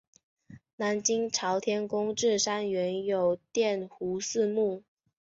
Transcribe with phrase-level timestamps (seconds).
[0.77, 4.81] 南京朝天宫冶山原有卞壸祠墓。